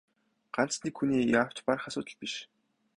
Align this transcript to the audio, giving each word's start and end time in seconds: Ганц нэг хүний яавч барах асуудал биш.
Ганц 0.53 0.73
нэг 0.83 0.95
хүний 0.97 1.21
яавч 1.39 1.57
барах 1.65 1.85
асуудал 1.89 2.15
биш. 2.21 2.33